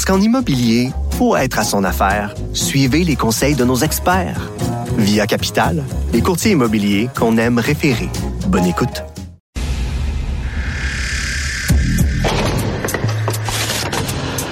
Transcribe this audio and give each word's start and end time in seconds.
Parce 0.00 0.16
qu'en 0.16 0.24
immobilier, 0.24 0.92
pour 1.18 1.36
être 1.36 1.58
à 1.58 1.62
son 1.62 1.84
affaire, 1.84 2.34
suivez 2.54 3.04
les 3.04 3.16
conseils 3.16 3.54
de 3.54 3.66
nos 3.66 3.76
experts. 3.76 4.50
Via 4.96 5.26
Capital, 5.26 5.84
les 6.14 6.22
courtiers 6.22 6.52
immobiliers 6.52 7.10
qu'on 7.14 7.36
aime 7.36 7.58
référer. 7.58 8.08
Bonne 8.46 8.64
écoute. 8.64 9.04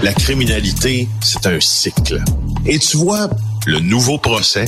La 0.02 0.12
criminalité, 0.12 1.08
c'est 1.22 1.46
un 1.46 1.60
cycle. 1.60 2.22
Et 2.66 2.78
tu 2.78 2.98
vois, 2.98 3.30
le 3.66 3.80
nouveau 3.80 4.18
procès 4.18 4.66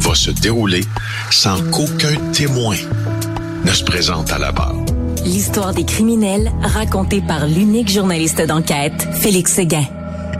va 0.00 0.14
se 0.14 0.30
dérouler 0.30 0.82
sans 1.30 1.58
qu'aucun 1.70 2.14
témoin 2.34 2.76
ne 3.64 3.72
se 3.72 3.82
présente 3.82 4.30
à 4.30 4.36
la 4.36 4.52
barre. 4.52 4.76
L'histoire 5.24 5.72
des 5.72 5.84
criminels 5.84 6.52
racontée 6.62 7.22
par 7.22 7.46
l'unique 7.46 7.90
journaliste 7.90 8.42
d'enquête, 8.42 9.08
Félix 9.14 9.54
Séguin. 9.54 9.86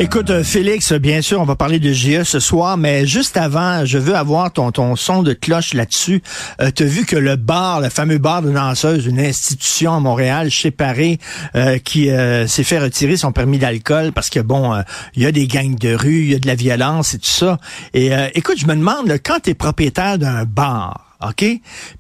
Écoute, 0.01 0.31
euh, 0.31 0.45
Félix, 0.45 0.93
bien 0.93 1.23
sûr, 1.23 1.41
on 1.41 1.45
va 1.45 1.57
parler 1.57 1.81
de 1.81 1.93
GE 1.93 2.23
ce 2.23 2.39
soir, 2.39 2.77
mais 2.77 3.05
juste 3.05 3.37
avant, 3.37 3.85
je 3.85 3.99
veux 3.99 4.15
avoir 4.15 4.53
ton, 4.53 4.71
ton 4.71 4.95
son 4.95 5.25
de 5.25 5.33
cloche 5.33 5.75
là-dessus. 5.75 6.23
Euh, 6.61 6.71
tu 6.73 6.85
vu 6.85 7.05
que 7.05 7.17
le 7.17 7.35
bar, 7.35 7.81
le 7.81 7.89
fameux 7.89 8.19
bar 8.19 8.43
de 8.43 8.53
danseuses, 8.53 9.07
une 9.07 9.19
institution 9.19 9.95
à 9.95 9.99
Montréal, 9.99 10.51
chez 10.51 10.71
Paris, 10.71 11.19
euh, 11.57 11.79
qui 11.79 12.11
euh, 12.11 12.47
s'est 12.47 12.63
fait 12.63 12.79
retirer 12.79 13.17
son 13.17 13.33
permis 13.33 13.59
d'alcool 13.59 14.13
parce 14.13 14.31
que, 14.31 14.39
bon, 14.39 14.81
il 15.17 15.25
y 15.25 15.27
a 15.27 15.33
des 15.33 15.49
gangs 15.49 15.75
de 15.75 15.93
rue, 15.93 16.21
il 16.21 16.31
y 16.31 16.35
a 16.37 16.39
de 16.39 16.47
la 16.47 16.55
violence 16.55 17.15
et 17.15 17.19
tout 17.19 17.27
ça. 17.27 17.59
Et 17.93 18.13
écoute, 18.35 18.59
je 18.61 18.67
me 18.67 18.77
demande, 18.77 19.13
quand 19.25 19.41
tu 19.43 19.51
es 19.51 19.55
propriétaire 19.55 20.17
d'un 20.17 20.45
bar, 20.45 21.08
OK? 21.27 21.45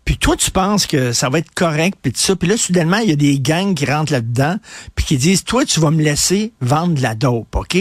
Puis 0.04 0.16
toi, 0.16 0.36
tu 0.36 0.50
penses 0.50 0.86
que 0.86 1.12
ça 1.12 1.28
va 1.28 1.38
être 1.38 1.52
correct, 1.54 1.98
puis 2.00 2.12
tout 2.12 2.20
ça. 2.20 2.36
Puis 2.36 2.48
là, 2.48 2.56
soudainement, 2.56 2.98
il 2.98 3.10
y 3.10 3.12
a 3.12 3.16
des 3.16 3.40
gangs 3.40 3.74
qui 3.74 3.84
rentrent 3.84 4.12
là-dedans, 4.12 4.56
puis 4.94 5.04
qui 5.04 5.16
disent, 5.16 5.44
toi, 5.44 5.64
tu 5.64 5.80
vas 5.80 5.90
me 5.90 6.02
laisser 6.02 6.52
vendre 6.60 6.94
de 6.94 7.02
la 7.02 7.14
dope, 7.14 7.54
OK? 7.56 7.76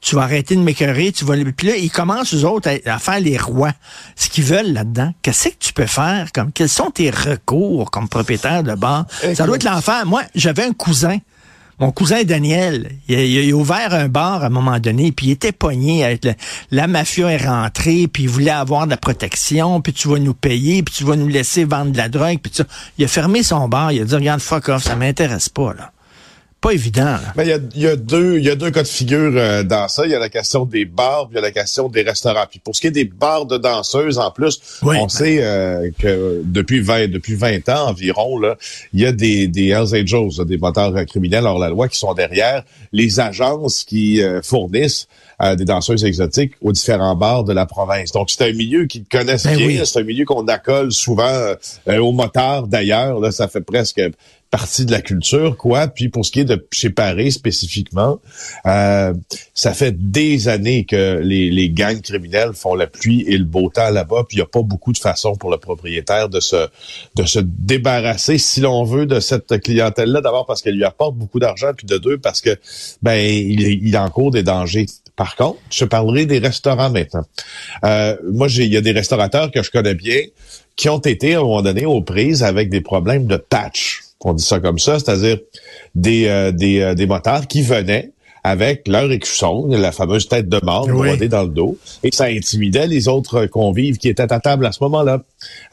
Tu 0.00 0.14
vas 0.14 0.22
arrêter 0.22 0.56
de 0.56 0.62
m'écœurer, 0.62 1.12
tu 1.12 1.24
vas... 1.24 1.34
Puis 1.56 1.66
là, 1.66 1.76
ils 1.76 1.90
commencent, 1.90 2.34
eux 2.34 2.44
autres, 2.44 2.70
à, 2.86 2.98
faire 2.98 3.20
les 3.20 3.36
rois, 3.36 3.72
ce 4.16 4.28
qu'ils 4.28 4.44
veulent 4.44 4.72
là-dedans. 4.72 5.12
Qu'est-ce 5.22 5.48
que 5.48 5.58
tu 5.58 5.72
peux 5.72 5.86
faire? 5.86 6.32
comme 6.32 6.52
Quels 6.52 6.68
sont 6.68 6.90
tes 6.90 7.10
recours 7.10 7.90
comme 7.90 8.08
propriétaire 8.08 8.62
de 8.62 8.74
bar? 8.74 9.06
Ça 9.34 9.46
doit 9.46 9.56
être 9.56 9.64
l'enfer. 9.64 10.06
Moi, 10.06 10.22
j'avais 10.34 10.64
un 10.64 10.72
cousin 10.72 11.18
mon 11.80 11.92
cousin 11.92 12.24
Daniel, 12.24 12.90
il 13.08 13.52
a, 13.52 13.56
ouvert 13.56 13.94
un 13.94 14.08
bar 14.08 14.42
à 14.42 14.46
un 14.46 14.50
moment 14.50 14.80
donné, 14.80 15.12
puis 15.12 15.26
il 15.26 15.30
était 15.32 15.52
pogné 15.52 16.04
avec 16.04 16.26
la 16.70 16.86
mafia 16.86 17.30
est 17.30 17.46
rentrée, 17.46 18.08
puis 18.08 18.24
il 18.24 18.28
voulait 18.28 18.50
avoir 18.50 18.86
de 18.86 18.90
la 18.90 18.96
protection, 18.96 19.80
puis 19.80 19.92
tu 19.92 20.08
vas 20.08 20.18
nous 20.18 20.34
payer, 20.34 20.82
puis 20.82 20.94
tu 20.94 21.04
vas 21.04 21.16
nous 21.16 21.28
laisser 21.28 21.64
vendre 21.64 21.92
de 21.92 21.96
la 21.96 22.08
drogue, 22.08 22.38
puis 22.42 22.52
ça. 22.54 22.64
Il 22.98 23.04
a 23.04 23.08
fermé 23.08 23.42
son 23.42 23.68
bar, 23.68 23.92
il 23.92 24.02
a 24.02 24.04
dit 24.04 24.14
regarde 24.14 24.40
fuck 24.40 24.68
off, 24.68 24.82
ça 24.82 24.96
m'intéresse 24.96 25.48
pas 25.48 25.72
là 25.74 25.92
pas 26.60 26.72
évident. 26.72 27.16
Mais 27.36 27.44
il 27.46 27.80
y 27.80 27.86
a, 27.86 27.96
deux, 27.96 28.38
il 28.38 28.44
y 28.44 28.50
a 28.50 28.56
deux 28.56 28.70
cas 28.70 28.82
de 28.82 28.88
figure 28.88 29.32
euh, 29.36 29.62
dans 29.62 29.86
ça. 29.86 30.06
Il 30.06 30.10
y 30.10 30.14
a 30.14 30.18
la 30.18 30.28
question 30.28 30.64
des 30.64 30.84
bars, 30.84 31.28
puis 31.28 31.34
il 31.34 31.36
y 31.36 31.38
a 31.38 31.42
la 31.42 31.52
question 31.52 31.88
des 31.88 32.02
restaurants. 32.02 32.46
Puis 32.50 32.58
pour 32.58 32.74
ce 32.74 32.80
qui 32.80 32.88
est 32.88 32.92
des 32.92 33.04
bars 33.04 33.46
de 33.46 33.58
danseuses, 33.58 34.18
en 34.18 34.30
plus, 34.32 34.60
on 34.82 35.08
sait 35.08 35.38
euh, 35.40 35.90
que 35.98 36.42
depuis 36.44 36.80
20, 36.80 37.10
depuis 37.10 37.34
20 37.34 37.68
ans 37.68 37.88
environ, 37.88 38.38
là, 38.38 38.56
il 38.92 39.00
y 39.00 39.06
a 39.06 39.12
des, 39.12 39.46
des 39.46 39.68
Hells 39.68 39.94
Angels, 39.94 40.44
des 40.46 40.58
moteurs 40.58 40.92
criminels 41.06 41.46
hors 41.46 41.58
la 41.58 41.68
loi 41.68 41.88
qui 41.88 41.98
sont 41.98 42.14
derrière 42.14 42.64
les 42.92 43.20
agences 43.20 43.84
qui 43.84 44.22
euh, 44.22 44.42
fournissent 44.42 45.06
des 45.56 45.64
danseuses 45.64 46.04
exotiques 46.04 46.52
aux 46.60 46.72
différents 46.72 47.14
bars 47.14 47.44
de 47.44 47.52
la 47.52 47.66
province. 47.66 48.12
Donc, 48.12 48.30
c'est 48.30 48.48
un 48.48 48.52
milieu 48.52 48.86
qu'ils 48.86 49.04
connaissent 49.04 49.44
ben 49.44 49.56
bien. 49.56 49.84
C'est 49.84 50.00
un 50.00 50.04
milieu 50.04 50.24
qu'on 50.24 50.46
accole 50.48 50.92
souvent 50.92 51.54
aux 51.86 52.12
motards 52.12 52.66
d'ailleurs. 52.66 53.20
Là, 53.20 53.30
ça 53.30 53.48
fait 53.48 53.60
presque 53.60 54.00
partie 54.50 54.86
de 54.86 54.92
la 54.92 55.00
culture, 55.00 55.56
quoi. 55.56 55.88
Puis 55.88 56.08
pour 56.08 56.24
ce 56.24 56.30
qui 56.30 56.40
est 56.40 56.44
de 56.44 56.66
chez 56.72 56.90
Paris 56.90 57.32
spécifiquement, 57.32 58.18
euh, 58.66 59.12
ça 59.54 59.74
fait 59.74 59.92
des 60.10 60.48
années 60.48 60.84
que 60.84 61.20
les, 61.22 61.50
les 61.50 61.70
gangs 61.70 62.00
criminels 62.00 62.52
font 62.54 62.74
la 62.74 62.86
pluie 62.86 63.24
et 63.26 63.36
le 63.36 63.44
beau 63.44 63.68
temps 63.68 63.90
là-bas. 63.90 64.24
Puis 64.26 64.36
il 64.36 64.40
n'y 64.40 64.44
a 64.44 64.46
pas 64.46 64.62
beaucoup 64.62 64.92
de 64.92 64.98
façon 64.98 65.36
pour 65.36 65.50
le 65.50 65.58
propriétaire 65.58 66.28
de 66.28 66.40
se 66.40 66.68
de 67.14 67.24
se 67.24 67.40
débarrasser, 67.40 68.38
si 68.38 68.60
l'on 68.60 68.84
veut, 68.84 69.06
de 69.06 69.20
cette 69.20 69.60
clientèle-là. 69.60 70.20
D'abord 70.20 70.46
parce 70.46 70.62
qu'elle 70.62 70.76
lui 70.76 70.84
apporte 70.84 71.16
beaucoup 71.16 71.40
d'argent, 71.40 71.72
puis 71.76 71.86
de 71.86 71.98
deux 71.98 72.18
parce 72.18 72.40
que 72.40 72.56
ben 73.02 73.18
il, 73.18 73.60
il 73.60 73.96
encourt 73.98 74.30
des 74.30 74.42
dangers. 74.42 74.86
Par 75.18 75.36
contre, 75.36 75.58
je 75.70 75.84
parlerai 75.84 76.24
des 76.24 76.38
restaurants 76.38 76.90
maintenant. 76.90 77.24
Euh, 77.84 78.16
moi, 78.32 78.46
il 78.48 78.72
y 78.72 78.76
a 78.76 78.80
des 78.80 78.92
restaurateurs 78.92 79.50
que 79.50 79.62
je 79.62 79.70
connais 79.70 79.94
bien 79.94 80.22
qui 80.76 80.88
ont 80.88 81.00
été 81.00 81.34
à 81.34 81.40
un 81.40 81.42
moment 81.42 81.60
donné 81.60 81.84
aux 81.84 82.00
prises 82.00 82.42
avec 82.42 82.70
des 82.70 82.80
problèmes 82.80 83.26
de 83.26 83.36
patch 83.36 84.02
on 84.24 84.34
dit 84.34 84.44
ça 84.44 84.60
comme 84.60 84.78
ça, 84.78 84.98
c'est-à-dire 84.98 85.38
des, 85.94 86.26
euh, 86.26 86.52
des, 86.52 86.80
euh, 86.80 86.94
des 86.94 87.06
motards 87.06 87.46
qui 87.46 87.62
venaient 87.62 88.10
avec 88.48 88.88
leur 88.88 89.12
écusson, 89.12 89.66
la 89.68 89.92
fameuse 89.92 90.26
tête 90.26 90.48
de 90.48 90.58
mort 90.62 90.88
oui. 90.90 91.28
dans 91.28 91.42
le 91.42 91.50
dos, 91.50 91.76
et 92.02 92.10
ça 92.10 92.24
intimidait 92.24 92.86
les 92.86 93.06
autres 93.06 93.44
convives 93.44 93.98
qui 93.98 94.08
étaient 94.08 94.32
à 94.32 94.40
table 94.40 94.64
à 94.64 94.72
ce 94.72 94.82
moment-là. 94.84 95.22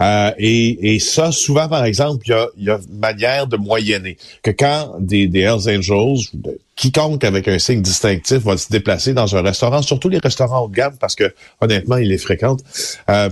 Euh, 0.01 0.31
et, 0.37 0.93
et, 0.93 0.99
ça, 0.99 1.31
souvent, 1.31 1.69
par 1.69 1.85
exemple, 1.85 2.25
il 2.25 2.31
y 2.31 2.33
a, 2.33 2.47
y 2.57 2.69
a 2.69 2.77
une 2.77 2.99
manière 2.99 3.47
de 3.47 3.55
moyenner. 3.55 4.17
Que 4.43 4.51
quand 4.51 4.95
des, 4.99 5.27
des 5.27 5.39
Hells 5.39 5.69
Angels, 5.69 6.27
quiconque 6.75 7.23
avec 7.23 7.47
un 7.47 7.59
signe 7.59 7.81
distinctif 7.81 8.39
va 8.39 8.57
se 8.57 8.69
déplacer 8.69 9.13
dans 9.13 9.33
un 9.37 9.41
restaurant, 9.41 9.81
surtout 9.81 10.09
les 10.09 10.19
restaurants 10.19 10.65
haut 10.65 10.67
de 10.67 10.75
gamme, 10.75 10.97
parce 10.99 11.15
que 11.15 11.33
honnêtement, 11.61 11.95
il 11.95 12.09
les 12.09 12.17
fréquente, 12.17 12.59
euh, 13.09 13.29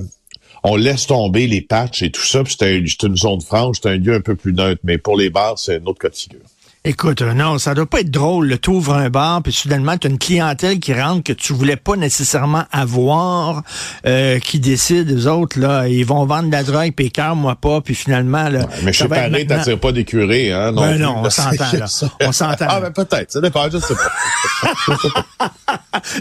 on 0.64 0.78
laisse 0.78 1.06
tomber 1.06 1.48
les 1.48 1.60
patchs 1.60 2.02
et 2.04 2.12
tout 2.12 2.24
ça, 2.24 2.46
puis 2.46 2.56
c'est 2.58 2.78
une 2.78 3.18
zone 3.18 3.42
franche, 3.42 3.80
c'est 3.84 3.90
un 3.90 3.98
lieu 3.98 4.14
un 4.14 4.22
peu 4.22 4.38
plus 4.38 4.54
neutre. 4.54 4.80
Mais 4.86 4.98
pour 4.98 5.18
les 5.18 5.30
bars, 5.30 5.60
c'est 5.60 5.82
un 5.82 5.86
autre 5.86 6.00
cas 6.00 6.10
de 6.10 6.16
figure. 6.16 6.40
Écoute, 6.86 7.22
euh, 7.22 7.34
non, 7.34 7.60
ça 7.60 7.74
doit 7.76 7.86
pas 7.86 8.02
être 8.02 8.12
drôle. 8.12 8.60
Tu 8.60 8.70
ouvres 8.70 8.96
un 8.96 9.10
bar, 9.10 9.42
puis 9.42 9.54
soudainement, 9.54 9.98
tu 9.98 10.08
as 10.08 10.10
une 10.10 10.18
clientèle 10.18 10.82
qui 10.82 10.94
rentre 10.94 11.24
que 11.24 11.32
tu 11.32 11.54
voulais 11.54 11.78
pas 11.78 11.96
nécessairement 11.96 12.66
avoir, 12.74 13.64
euh, 14.06 14.38
qui 14.40 14.60
décide, 14.60 15.08
les 15.08 15.26
autres, 15.26 15.58
là, 15.58 15.88
ils 15.88 16.06
vont 16.06 16.26
vendre 16.26 16.48
de 16.48 16.52
la 16.52 16.64
drogue, 16.64 16.92
puis 16.94 17.10
moi 17.38 17.56
pas, 17.56 17.80
puis 17.80 17.96
finalement... 17.96 18.50
Là, 18.50 18.68
mais 18.84 18.92
chez 18.92 19.08
Paris, 19.08 19.48
t'attires 19.48 19.80
pas 19.80 19.94
des 19.94 20.04
curés, 20.04 20.52
hein? 20.52 20.74
Non, 20.74 20.82
ben 20.82 20.98
non, 20.98 21.22
on 21.24 21.30
s'entend, 21.30 21.72
là. 21.72 21.86
On 22.26 22.34
s'entend. 22.34 22.66
ah, 22.68 22.82
ben 22.82 22.92
peut-être, 22.92 23.32
ça 23.32 23.40
dépend, 23.40 23.70
je 23.72 23.78
sais 23.78 23.94
pas. 23.94 25.52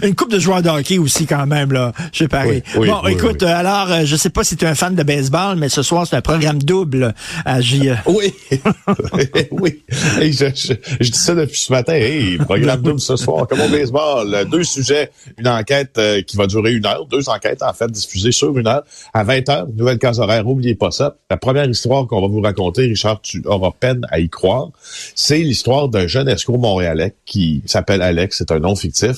une 0.01 0.15
coupe 0.15 0.31
de 0.31 0.39
joueurs 0.39 0.61
de 0.61 0.69
hockey 0.69 0.97
aussi, 0.97 1.25
quand 1.25 1.45
même, 1.45 1.73
là, 1.73 1.91
chez 2.13 2.29
Paris. 2.29 2.63
bon, 2.73 3.05
écoute, 3.07 3.43
alors, 3.43 3.91
euh, 3.91 4.01
je 4.05 4.15
sais 4.15 4.29
pas 4.29 4.45
si 4.45 4.55
tu 4.55 4.63
es 4.63 4.67
un 4.69 4.75
fan 4.75 4.95
de 4.95 5.03
baseball, 5.03 5.57
mais 5.57 5.67
ce 5.67 5.83
soir, 5.83 6.07
c'est 6.07 6.15
un 6.15 6.21
programme 6.21 6.63
double 6.63 7.13
à 7.43 7.59
J. 7.59 7.89
Oui, 8.05 8.33
oui 9.51 9.83
je, 10.31 10.52
dis 10.53 11.19
ça 11.19 11.35
depuis 11.35 11.59
ce 11.59 11.71
matin. 11.71 11.93
Hey, 11.93 12.37
programme 12.37 12.81
double 12.81 12.99
ce 12.99 13.15
soir, 13.15 13.47
comme 13.47 13.61
au 13.61 13.69
baseball. 13.69 14.47
Deux 14.49 14.63
sujets, 14.63 15.11
une 15.37 15.47
enquête 15.47 15.97
euh, 15.97 16.21
qui 16.21 16.37
va 16.37 16.47
durer 16.47 16.73
une 16.73 16.85
heure, 16.85 17.05
deux 17.05 17.29
enquêtes 17.29 17.61
en 17.63 17.73
fait 17.73 17.91
diffusées 17.91 18.31
sur 18.31 18.57
une 18.57 18.67
heure. 18.67 18.83
À 19.13 19.23
20 19.23 19.49
heures, 19.49 19.67
nouvelle 19.75 19.99
case 19.99 20.19
horaire. 20.19 20.43
N'oubliez 20.43 20.75
pas 20.75 20.91
ça. 20.91 21.15
La 21.29 21.37
première 21.37 21.69
histoire 21.69 22.07
qu'on 22.07 22.21
va 22.21 22.27
vous 22.27 22.41
raconter, 22.41 22.83
Richard, 22.83 23.21
tu 23.21 23.41
auras 23.45 23.71
peine 23.71 24.05
à 24.09 24.19
y 24.19 24.29
croire, 24.29 24.69
c'est 25.15 25.39
l'histoire 25.39 25.89
d'un 25.89 26.07
jeune 26.07 26.27
escroc 26.27 26.57
montréalais 26.57 27.15
qui 27.25 27.63
s'appelle 27.65 28.01
Alex, 28.01 28.37
c'est 28.37 28.51
un 28.51 28.59
nom 28.59 28.75
fictif, 28.75 29.17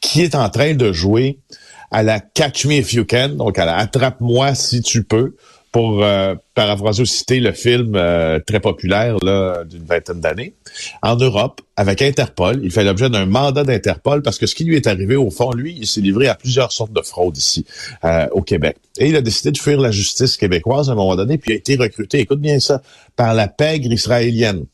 qui 0.00 0.22
est 0.22 0.34
en 0.34 0.48
train 0.48 0.74
de 0.74 0.92
jouer 0.92 1.38
à 1.90 2.02
la 2.02 2.20
Catch 2.20 2.66
Me 2.66 2.74
If 2.74 2.92
You 2.92 3.04
Can, 3.08 3.30
donc 3.30 3.58
à 3.58 3.64
la 3.64 3.76
Attrape-moi 3.76 4.54
si 4.54 4.82
tu 4.82 5.04
peux 5.04 5.34
pour 5.78 6.02
euh, 6.02 6.34
paraphraser 6.56 7.02
ou 7.02 7.06
citer 7.06 7.38
le 7.38 7.52
film 7.52 7.94
euh, 7.94 8.40
très 8.44 8.58
populaire 8.58 9.14
d'une 9.64 9.84
vingtaine 9.84 10.18
d'années 10.18 10.52
en 11.02 11.14
Europe 11.14 11.60
avec 11.76 12.02
Interpol. 12.02 12.58
Il 12.64 12.72
fait 12.72 12.82
l'objet 12.82 13.08
d'un 13.08 13.26
mandat 13.26 13.62
d'Interpol 13.62 14.22
parce 14.22 14.38
que 14.38 14.46
ce 14.46 14.56
qui 14.56 14.64
lui 14.64 14.74
est 14.74 14.88
arrivé 14.88 15.14
au 15.14 15.30
fond, 15.30 15.52
lui, 15.52 15.76
il 15.78 15.86
s'est 15.86 16.00
livré 16.00 16.26
à 16.26 16.34
plusieurs 16.34 16.72
sortes 16.72 16.92
de 16.92 17.00
fraudes 17.00 17.36
ici 17.36 17.64
euh, 18.02 18.26
au 18.32 18.42
Québec. 18.42 18.76
Et 18.98 19.08
il 19.08 19.14
a 19.14 19.20
décidé 19.20 19.52
de 19.52 19.58
fuir 19.58 19.78
la 19.80 19.92
justice 19.92 20.36
québécoise 20.36 20.88
à 20.88 20.94
un 20.94 20.96
moment 20.96 21.14
donné, 21.14 21.38
puis 21.38 21.52
il 21.52 21.54
a 21.54 21.58
été 21.58 21.76
recruté, 21.76 22.18
écoute 22.18 22.40
bien 22.40 22.58
ça, 22.58 22.82
par 23.14 23.32
la 23.34 23.46
pègre 23.46 23.92
israélienne. 23.92 24.64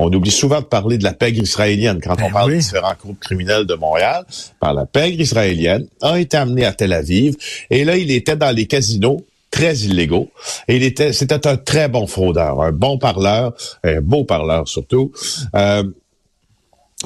On 0.00 0.12
oublie 0.12 0.32
souvent 0.32 0.62
de 0.62 0.66
parler 0.66 0.98
de 0.98 1.04
la 1.04 1.12
pègre 1.12 1.44
israélienne 1.44 2.00
quand 2.02 2.14
on 2.14 2.26
ben 2.26 2.32
parle 2.32 2.50
des 2.50 2.58
différents 2.58 2.94
groupes 2.98 3.20
criminels 3.20 3.66
de 3.66 3.74
Montréal. 3.74 4.24
Par 4.58 4.74
la 4.74 4.86
pègre 4.86 5.20
israélienne, 5.20 5.86
a 6.00 6.18
été 6.18 6.36
amené 6.36 6.64
à 6.64 6.72
Tel 6.72 6.92
Aviv. 6.92 7.36
Et 7.68 7.84
là, 7.84 7.96
il 7.96 8.10
était 8.10 8.34
dans 8.34 8.50
les 8.50 8.66
casinos 8.66 9.24
très 9.60 9.76
illégaux. 9.76 10.30
Et 10.68 10.76
il 10.76 10.82
était, 10.82 11.12
c'était 11.12 11.46
un 11.46 11.56
très 11.56 11.88
bon 11.88 12.06
fraudeur, 12.06 12.62
un 12.62 12.72
bon 12.72 12.96
parleur, 12.96 13.52
un 13.84 14.00
beau 14.00 14.24
parleur 14.24 14.66
surtout. 14.66 15.12
Euh, 15.54 15.84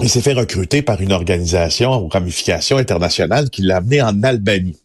il 0.03 0.09
s'est 0.09 0.21
fait 0.21 0.33
recruter 0.33 0.83
par 0.83 1.01
une 1.01 1.13
organisation 1.13 2.03
ou 2.03 2.09
ramification 2.09 2.79
internationale 2.79 3.49
qui 3.51 3.63
l'a 3.63 3.77
amené 3.77 4.03
en 4.03 4.23
Albanie. 4.23 4.77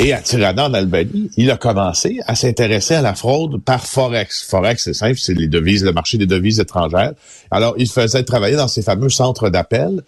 Et 0.00 0.12
à 0.12 0.20
Tirana, 0.20 0.66
en 0.66 0.74
Albanie, 0.74 1.30
il 1.36 1.50
a 1.50 1.56
commencé 1.56 2.18
à 2.26 2.34
s'intéresser 2.34 2.94
à 2.94 3.00
la 3.00 3.14
fraude 3.14 3.62
par 3.62 3.86
Forex. 3.86 4.46
Forex, 4.48 4.84
c'est 4.84 4.92
simple, 4.92 5.18
c'est 5.18 5.32
les 5.32 5.48
devises, 5.48 5.84
le 5.84 5.92
marché 5.92 6.18
des 6.18 6.26
devises 6.26 6.60
étrangères. 6.60 7.12
Alors, 7.50 7.74
il 7.78 7.88
faisait 7.88 8.22
travailler 8.22 8.56
dans 8.56 8.68
ces 8.68 8.82
fameux 8.82 9.08
centres 9.08 9.48
d'appel, 9.48 10.02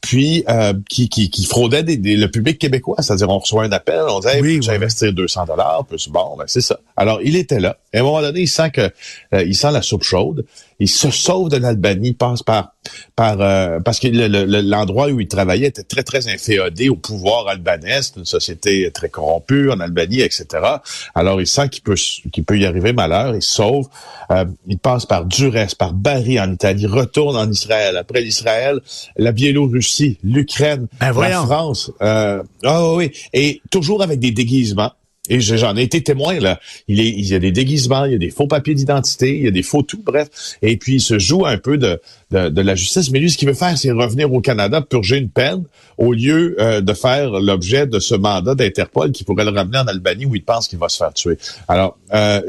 puis 0.00 0.44
euh, 0.48 0.72
qui, 0.88 1.08
qui, 1.08 1.28
qui 1.28 1.44
fraudaient 1.44 1.82
le 1.82 2.26
public 2.28 2.58
québécois. 2.58 2.96
C'est-à-dire, 3.00 3.28
on 3.28 3.38
reçoit 3.38 3.64
un 3.64 3.72
appel, 3.72 4.00
on 4.08 4.20
dit 4.20 4.28
hey, 4.28 4.62
j'ai 4.62 4.72
investi 4.72 5.12
200 5.12 5.46
dollars, 5.46 5.84
plus 5.84 6.08
bon, 6.08 6.36
ben, 6.38 6.44
c'est 6.46 6.62
ça. 6.62 6.78
Alors, 6.96 7.20
il 7.22 7.36
était 7.36 7.60
là. 7.60 7.78
Et 7.92 7.98
à 7.98 8.00
un 8.00 8.04
moment 8.04 8.20
donné, 8.20 8.40
il 8.40 8.48
sent 8.48 8.70
que 8.70 8.90
euh, 9.34 9.42
il 9.44 9.56
sent 9.56 9.70
la 9.72 9.82
soupe 9.82 10.02
chaude. 10.02 10.44
Il 10.78 10.88
se 10.88 11.10
sauve 11.10 11.48
de 11.48 11.56
l'Albanie, 11.56 12.12
passe 12.12 12.42
par 12.42 12.74
par 13.14 13.40
euh, 13.40 13.80
parce 13.80 13.98
que 13.98 14.08
l'endroit 14.08 15.08
où 15.08 15.20
il 15.20 15.28
travaillait 15.28 15.68
était 15.68 15.82
très 15.82 16.02
très 16.02 16.28
inféodé 16.28 16.88
au 16.88 16.96
pouvoir 16.96 17.48
albanais, 17.48 18.02
c'est 18.02 18.16
une 18.16 18.24
société 18.24 18.90
très 18.92 19.08
corrompue 19.08 19.70
en 19.70 19.80
Albanie, 19.80 20.20
etc. 20.20 20.46
Alors 21.14 21.40
il 21.40 21.46
sent 21.46 21.68
qu'il 21.70 21.82
peut 21.82 21.94
qu'il 21.94 22.44
peut 22.44 22.58
y 22.58 22.66
arriver 22.66 22.92
malheur, 22.92 23.34
il 23.34 23.42
se 23.42 23.54
sauve. 23.54 23.88
Euh, 24.30 24.44
il 24.66 24.78
passe 24.78 25.06
par 25.06 25.24
Durès, 25.24 25.74
par 25.74 25.92
Bari 25.92 26.40
en 26.40 26.52
Italie, 26.52 26.86
retourne 26.86 27.36
en 27.36 27.50
Israël. 27.50 27.96
Après 27.96 28.20
l'Israël, 28.20 28.80
la 29.16 29.32
Biélorussie, 29.32 30.18
l'Ukraine, 30.22 30.88
ben 31.00 31.12
la 31.12 31.42
France. 31.42 31.90
Euh, 32.02 32.42
oh 32.64 32.94
oui, 32.98 33.12
et 33.32 33.60
toujours 33.70 34.02
avec 34.02 34.18
des 34.18 34.32
déguisements. 34.32 34.92
Et 35.28 35.40
j'en 35.40 35.76
ai 35.76 35.82
été 35.82 36.02
témoin, 36.02 36.38
là. 36.38 36.60
Il, 36.88 37.00
est, 37.00 37.08
il 37.08 37.26
y 37.26 37.34
a 37.34 37.38
des 37.38 37.52
déguisements, 37.52 38.04
il 38.04 38.12
y 38.12 38.14
a 38.14 38.18
des 38.18 38.30
faux 38.30 38.46
papiers 38.46 38.74
d'identité, 38.74 39.36
il 39.36 39.44
y 39.44 39.48
a 39.48 39.50
des 39.50 39.62
faux 39.62 39.82
tout, 39.82 40.02
bref. 40.04 40.28
Et 40.62 40.76
puis, 40.76 40.94
il 40.94 41.00
se 41.00 41.18
joue 41.18 41.46
un 41.46 41.58
peu 41.58 41.78
de, 41.78 42.00
de, 42.30 42.60
la 42.60 42.74
justice. 42.74 43.10
Mais 43.10 43.18
lui, 43.18 43.30
ce 43.30 43.36
qu'il 43.36 43.48
veut 43.48 43.54
faire, 43.54 43.76
c'est 43.76 43.90
revenir 43.90 44.32
au 44.32 44.40
Canada, 44.40 44.80
purger 44.80 45.18
une 45.18 45.28
peine, 45.28 45.64
au 45.98 46.12
lieu 46.12 46.56
euh, 46.60 46.80
de 46.80 46.92
faire 46.92 47.30
l'objet 47.30 47.86
de 47.86 47.98
ce 47.98 48.14
mandat 48.14 48.54
d'Interpol 48.54 49.12
qui 49.12 49.24
pourrait 49.24 49.44
le 49.44 49.50
ramener 49.50 49.78
en 49.78 49.86
Albanie 49.86 50.26
où 50.26 50.34
il 50.34 50.44
pense 50.44 50.68
qu'il 50.68 50.78
va 50.78 50.88
se 50.88 50.98
faire 50.98 51.12
tuer. 51.12 51.38
Alors, 51.68 51.96
euh, 52.12 52.40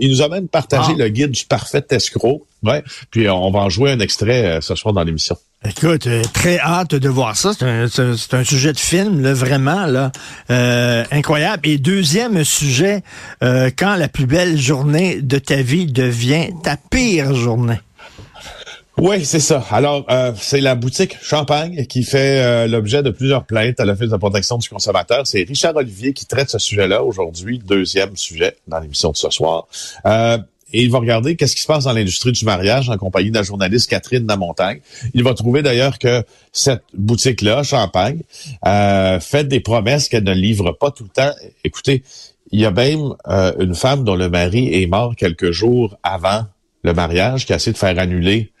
il 0.00 0.10
nous 0.10 0.22
a 0.22 0.28
même 0.28 0.48
partagé 0.48 0.92
ah. 0.94 0.98
le 0.98 1.08
guide 1.08 1.30
du 1.30 1.44
parfait 1.46 1.84
escroc. 1.90 2.46
Ouais. 2.62 2.82
Puis, 3.10 3.28
on 3.28 3.50
va 3.50 3.60
en 3.60 3.68
jouer 3.68 3.90
un 3.90 4.00
extrait 4.00 4.44
euh, 4.46 4.60
ce 4.60 4.74
soir 4.74 4.92
dans 4.94 5.02
l'émission. 5.02 5.36
Écoute, 5.68 6.06
euh, 6.06 6.22
très 6.32 6.58
hâte 6.58 6.94
de 6.94 7.08
voir 7.10 7.36
ça. 7.36 7.52
C'est 7.52 8.34
un, 8.34 8.44
sujet 8.44 8.72
de 8.72 8.78
film, 8.78 9.20
là, 9.20 9.34
vraiment, 9.34 9.84
là, 9.84 10.10
euh, 10.50 11.04
incroyable. 11.10 11.68
Et 11.68 11.76
deuxième 11.76 12.44
sujet, 12.44 13.02
euh, 13.44 13.70
quand 13.76 13.96
la 13.96 14.08
plus 14.08 14.24
belle 14.24 14.56
journée 14.56 15.20
de 15.20 15.38
ta 15.38 15.60
vie 15.60 15.84
devient 15.84 16.48
ta 16.62 16.78
pire 16.78 17.34
journée? 17.34 17.78
Oui, 18.96 19.24
c'est 19.26 19.40
ça. 19.40 19.64
Alors, 19.70 20.06
c'est 20.36 20.60
la 20.60 20.74
boutique 20.74 21.16
Champagne 21.22 21.86
qui 21.86 22.02
fait 22.02 22.68
l'objet 22.68 23.02
de 23.02 23.08
plusieurs 23.08 23.44
plaintes 23.44 23.80
à 23.80 23.86
l'Office 23.86 24.10
de 24.10 24.16
protection 24.16 24.58
du 24.58 24.68
consommateur. 24.68 25.26
C'est 25.26 25.42
Richard 25.42 25.74
Olivier 25.76 26.12
qui 26.12 26.26
traite 26.26 26.50
ce 26.50 26.58
sujet-là 26.58 27.02
aujourd'hui, 27.02 27.58
deuxième 27.64 28.14
sujet 28.16 28.56
dans 28.66 28.78
l'émission 28.78 29.10
de 29.10 29.16
ce 29.16 29.30
soir 29.30 29.68
et 30.72 30.82
il 30.82 30.90
va 30.90 30.98
regarder 30.98 31.36
qu'est-ce 31.36 31.56
qui 31.56 31.62
se 31.62 31.66
passe 31.66 31.84
dans 31.84 31.92
l'industrie 31.92 32.32
du 32.32 32.44
mariage 32.44 32.88
en 32.90 32.96
compagnie 32.96 33.30
de 33.30 33.36
la 33.36 33.42
journaliste 33.42 33.90
Catherine 33.90 34.26
Lamontagne. 34.26 34.80
Il 35.14 35.24
va 35.24 35.34
trouver 35.34 35.62
d'ailleurs 35.62 35.98
que 35.98 36.24
cette 36.52 36.82
boutique-là, 36.94 37.62
Champagne, 37.62 38.22
euh, 38.66 39.20
fait 39.20 39.44
des 39.44 39.60
promesses 39.60 40.08
qu'elle 40.08 40.24
ne 40.24 40.34
livre 40.34 40.72
pas 40.72 40.90
tout 40.90 41.04
le 41.04 41.10
temps. 41.10 41.32
Écoutez, 41.64 42.02
il 42.52 42.60
y 42.60 42.66
a 42.66 42.70
même 42.70 43.14
euh, 43.28 43.52
une 43.60 43.74
femme 43.74 44.04
dont 44.04 44.16
le 44.16 44.28
mari 44.28 44.82
est 44.82 44.86
mort 44.86 45.14
quelques 45.16 45.50
jours 45.50 45.96
avant 46.02 46.46
le 46.82 46.94
mariage 46.94 47.46
qui 47.46 47.52
a 47.52 47.56
essayé 47.56 47.72
de 47.72 47.78
faire 47.78 47.98
annuler 47.98 48.52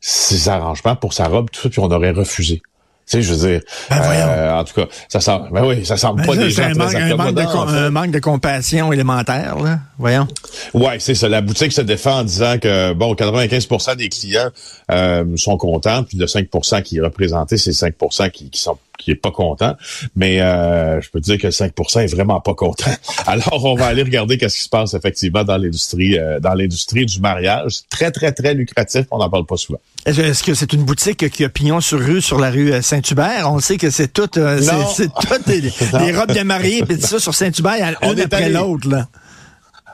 ses 0.00 0.48
arrangements 0.48 0.96
pour 0.96 1.12
sa 1.12 1.28
robe, 1.28 1.50
tout 1.50 1.62
ça, 1.62 1.70
puis 1.70 1.80
on 1.80 1.90
aurait 1.90 2.10
refusé. 2.10 2.62
Tu 3.06 3.18
sais, 3.18 3.22
je 3.22 3.34
veux 3.34 3.48
dire, 3.48 3.60
ben 3.90 4.00
euh, 4.02 4.58
en 4.58 4.64
tout 4.64 4.74
cas, 4.74 4.86
ça 5.08 5.20
semble, 5.20 5.50
ben 5.52 5.64
oui, 5.66 5.84
ça 5.84 5.98
semble 5.98 6.22
ben 6.22 6.26
pas 6.26 6.36
des 6.36 6.50
gens 6.50 6.62
un, 6.64 6.74
manque 6.74 6.94
de, 7.34 7.76
un 7.76 7.90
manque 7.90 8.10
de 8.10 8.18
compassion 8.18 8.92
élémentaire, 8.92 9.56
là. 9.58 9.78
Voyons. 9.98 10.26
Ouais, 10.72 10.96
c'est 11.00 11.14
ça. 11.14 11.28
La 11.28 11.42
boutique 11.42 11.72
se 11.72 11.82
défend 11.82 12.20
en 12.20 12.24
disant 12.24 12.58
que 12.58 12.94
bon, 12.94 13.12
95% 13.14 13.96
des 13.96 14.08
clients 14.08 14.50
euh, 14.90 15.24
sont 15.36 15.58
contents, 15.58 16.02
puis 16.02 16.16
de 16.16 16.26
5% 16.26 16.82
qui 16.82 16.96
est 16.96 17.00
représenté, 17.02 17.58
c'est 17.58 17.72
5% 17.72 18.30
qui, 18.30 18.48
qui 18.48 18.60
sont 18.60 18.78
qui 19.04 19.10
est 19.10 19.16
pas 19.16 19.30
content, 19.30 19.76
mais 20.16 20.40
euh, 20.40 21.00
je 21.00 21.10
peux 21.10 21.20
te 21.20 21.24
dire 21.26 21.38
que 21.38 21.48
5% 21.48 22.00
est 22.00 22.14
vraiment 22.14 22.40
pas 22.40 22.54
content. 22.54 22.90
Alors, 23.26 23.64
on 23.64 23.74
va 23.74 23.86
aller 23.86 24.02
regarder 24.02 24.38
qu'est-ce 24.38 24.56
qui 24.56 24.62
se 24.62 24.68
passe 24.68 24.94
effectivement 24.94 25.44
dans 25.44 25.58
l'industrie 25.58 26.18
euh, 26.18 26.40
dans 26.40 26.54
l'industrie 26.54 27.04
du 27.04 27.20
mariage. 27.20 27.80
Très, 27.90 28.10
très, 28.10 28.32
très 28.32 28.54
lucratif, 28.54 29.06
on 29.10 29.18
n'en 29.18 29.28
parle 29.28 29.46
pas 29.46 29.56
souvent. 29.56 29.78
Est-ce 30.06 30.42
que 30.42 30.54
c'est 30.54 30.72
une 30.72 30.84
boutique 30.84 31.30
qui 31.30 31.44
a 31.44 31.48
pignon 31.48 31.80
sur 31.80 31.98
rue 31.98 32.20
sur 32.20 32.38
la 32.38 32.50
rue 32.50 32.72
euh, 32.72 32.82
Saint-Hubert? 32.82 33.50
On 33.50 33.60
sait 33.60 33.76
que 33.76 33.90
c'est 33.90 34.08
tout, 34.08 34.28
c'est 34.34 35.10
toutes 35.28 35.46
les, 35.46 36.12
robes 36.12 36.32
de 36.32 36.42
mariée 36.42 36.82
et 36.88 36.98
tout 36.98 37.06
ça 37.06 37.18
sur 37.18 37.34
Saint-Hubert, 37.34 37.98
une 38.02 38.20
après 38.20 38.48
l'autre, 38.48 38.88
là. 38.88 39.08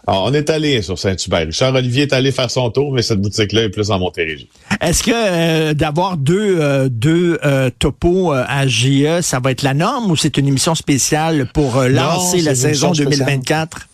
On 0.07 0.33
est 0.33 0.51
allé 0.51 0.83
sur 0.83 0.99
Saint-Hubert. 0.99 1.47
Richard 1.47 1.75
Olivier 1.75 2.03
est 2.03 2.13
allé 2.13 2.33
faire 2.33 2.51
son 2.51 2.71
tour, 2.71 2.93
mais 2.93 3.03
cette 3.03 3.21
boutique-là 3.21 3.65
est 3.65 3.69
plus 3.69 3.91
en 3.91 3.99
Montérégie. 3.99 4.49
Est-ce 4.81 5.03
que 5.03 5.11
euh, 5.15 5.75
d'avoir 5.75 6.17
deux, 6.17 6.59
euh, 6.61 6.89
deux 6.89 7.39
euh, 7.45 7.71
topos 7.79 8.33
à 8.33 8.67
GE, 8.67 9.21
ça 9.21 9.41
va 9.41 9.51
être 9.51 9.63
la 9.63 9.75
norme 9.75 10.11
ou 10.11 10.17
c'est 10.17 10.37
une 10.39 10.49
émission 10.49 10.75
spéciale 10.75 11.49
pour 11.53 11.83
lancer 11.83 12.41
la 12.41 12.55
saison 12.55 12.93
2024? 12.93 13.90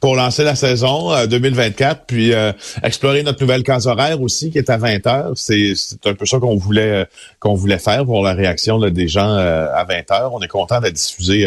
Pour 0.00 0.16
lancer 0.16 0.44
la 0.44 0.54
saison 0.54 1.26
2024, 1.26 2.02
puis 2.06 2.32
explorer 2.82 3.22
notre 3.22 3.40
nouvelle 3.40 3.62
case 3.62 3.86
horaire 3.86 4.20
aussi 4.20 4.50
qui 4.50 4.58
est 4.58 4.70
à 4.70 4.76
20 4.76 5.06
heures. 5.06 5.32
C'est 5.34 5.74
un 6.04 6.14
peu 6.14 6.26
ça 6.26 6.38
qu'on 6.38 6.56
voulait 6.56 7.06
qu'on 7.40 7.54
voulait 7.54 7.78
faire 7.78 8.04
pour 8.04 8.22
la 8.22 8.34
réaction 8.34 8.78
des 8.78 9.08
gens 9.08 9.34
à 9.36 9.84
20 9.84 10.10
heures. 10.12 10.32
On 10.32 10.40
est 10.40 10.48
content 10.48 10.80
d'être 10.80 10.94
diffusé 10.94 11.46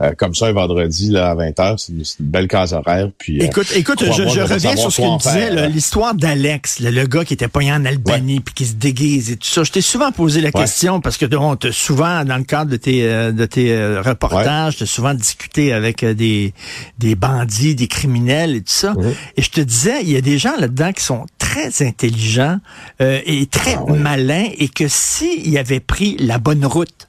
euh, 0.00 0.12
comme 0.16 0.32
ça 0.32 0.46
un 0.46 0.52
vendredi 0.52 1.10
là, 1.10 1.30
à 1.30 1.34
20h. 1.34 1.74
C'est 1.78 1.92
une, 1.92 2.04
belle 2.30 2.46
case 2.46 2.72
horaire. 2.72 3.08
Puis, 3.18 3.40
euh, 3.40 3.44
écoute, 3.44 3.66
écoute 3.74 4.04
je, 4.04 4.28
je 4.28 4.40
reviens 4.40 4.76
sur 4.76 4.92
ce 4.92 5.00
que 5.00 5.22
tu 5.22 5.28
disais, 5.28 5.68
l'histoire 5.68 6.14
d'Alex, 6.14 6.78
le, 6.78 7.04
gars 7.06 7.24
qui 7.24 7.34
était 7.34 7.48
poigné 7.48 7.72
en 7.72 7.84
Albanie 7.84 8.38
puis 8.38 8.54
qui 8.54 8.66
se 8.66 8.74
déguise 8.74 9.32
et 9.32 9.36
tout 9.36 9.48
ça. 9.48 9.64
Je 9.64 9.72
t'ai 9.72 9.80
souvent 9.80 10.12
posé 10.12 10.40
la 10.40 10.52
question 10.52 11.00
parce 11.00 11.16
que 11.16 11.26
on 11.34 11.56
souvent, 11.72 12.24
dans 12.24 12.36
le 12.36 12.44
cadre 12.44 12.70
de 12.70 12.76
tes, 12.76 13.04
euh, 13.04 13.32
de 13.32 13.44
tes 13.44 13.98
reportages, 13.98 14.76
tu 14.76 14.86
souvent 14.86 15.14
discuté 15.14 15.72
avec 15.72 16.04
des, 16.04 16.54
des 16.98 17.16
bandits, 17.16 17.74
des 17.74 17.87
criminels 17.88 18.54
et 18.54 18.60
tout 18.60 18.72
ça. 18.72 18.92
Mhm. 18.92 19.14
Et 19.36 19.42
je 19.42 19.50
te 19.50 19.60
disais, 19.60 20.02
il 20.02 20.10
y 20.10 20.16
a 20.16 20.20
des 20.20 20.38
gens 20.38 20.56
là-dedans 20.56 20.92
qui 20.92 21.04
sont 21.04 21.26
très 21.38 21.82
intelligents 21.82 22.58
et 23.00 23.46
très 23.46 23.74
ah 23.74 23.92
malins 23.92 24.48
et 24.56 24.68
que 24.68 24.86
s'ils 24.86 25.56
avaient 25.58 25.80
pris 25.80 26.16
la 26.18 26.38
bonne 26.38 26.64
route, 26.64 27.08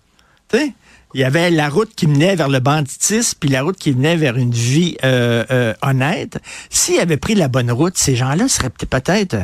tu 0.49 0.57
sais, 0.57 0.73
il 1.15 1.21
y 1.21 1.23
avait 1.23 1.49
la 1.49 1.69
route 1.69 1.89
qui 1.95 2.05
menait 2.05 2.35
vers 2.35 2.49
le 2.49 2.59
banditisme, 2.59 3.37
puis 3.39 3.49
la 3.49 3.63
route 3.63 3.77
qui 3.77 3.91
venait 3.91 4.15
vers 4.15 4.37
une 4.37 4.51
vie 4.51 4.95
euh, 5.03 5.43
euh, 5.49 5.73
honnête. 5.81 6.39
S'ils 6.69 6.99
avaient 6.99 7.17
pris 7.17 7.33
la 7.33 7.47
bonne 7.47 7.71
route, 7.71 7.97
ces 7.97 8.15
gens-là 8.15 8.47
seraient 8.47 8.69
peut-être 8.69 9.35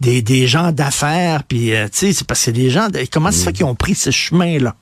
des, 0.00 0.22
des 0.22 0.46
gens 0.46 0.70
d'affaires, 0.70 1.42
puis 1.42 1.74
euh, 1.74 1.86
tu 1.86 1.98
sais, 1.98 2.12
c'est 2.12 2.26
parce 2.26 2.44
que 2.44 2.52
des 2.52 2.70
gens, 2.70 2.88
comment 3.10 3.32
ça 3.32 3.46
fait 3.46 3.52
qu'ils 3.52 3.64
ont 3.64 3.74
pris 3.74 3.96
ce 3.96 4.12
chemin-là? 4.12 4.76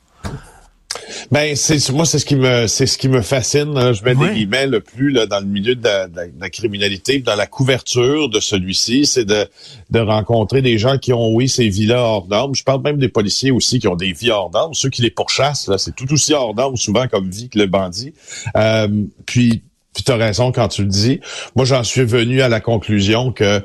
Ben 1.31 1.57
c'est 1.57 1.91
moi 1.91 2.05
c'est 2.05 2.19
ce 2.19 2.25
qui 2.25 2.37
me 2.37 2.67
c'est 2.67 2.87
ce 2.87 2.99
qui 2.99 3.09
me 3.09 3.23
fascine. 3.23 3.93
Je 3.93 4.03
mets 4.05 4.15
des 4.15 4.35
guillemets 4.35 4.67
le 4.67 4.81
plus 4.81 5.11
là, 5.11 5.27
dans 5.27 5.41
le 5.41 5.47
milieu 5.47 5.75
de 5.75 5.85
la, 5.85 6.51
criminalité, 6.51 7.21
dans 7.21 7.37
la 7.37 7.47
couverture 7.47 8.29
de 8.29 8.41
celui-ci, 8.41 9.07
c'est 9.07 9.25
de, 9.25 9.47
de 9.91 10.01
rencontrer 10.01 10.63
des 10.63 10.79
gens 10.79 10.99
qui 10.99 11.13
ont 11.13 11.35
oui 11.35 11.49
ces 11.49 11.69
vies-là 11.69 12.01
hors 12.01 12.29
normes. 12.29 12.55
Je 12.55 12.65
parle 12.65 12.83
même 12.83 12.99
des 12.99 13.09
policiers 13.09 13.51
aussi 13.51 13.79
qui 13.79 13.89
ont 13.89 13.97
des 13.97 14.13
vies 14.13 14.31
hors 14.31 14.51
normes. 14.51 14.75
Ceux 14.75 14.91
qui 14.91 15.03
les 15.03 15.11
pourchassent 15.11 15.69
là, 15.69 15.79
c'est 15.79 15.95
tout 15.95 16.13
aussi 16.13 16.33
hors 16.35 16.55
normes 16.55 16.77
souvent 16.77 17.07
comme 17.09 17.31
vie 17.31 17.49
que 17.49 17.59
le 17.59 17.67
bandit. 17.67 18.15
Euh, 18.57 18.89
puis 19.27 19.63
puis 19.95 20.05
tu 20.05 20.13
as 20.13 20.17
raison 20.17 20.53
quand 20.53 20.69
tu 20.69 20.83
le 20.83 20.89
dis. 20.89 21.19
Moi, 21.57 21.65
j'en 21.65 21.83
suis 21.83 22.05
venu 22.05 22.41
à 22.41 22.49
la 22.49 22.61
conclusion 22.61 23.33
que 23.33 23.65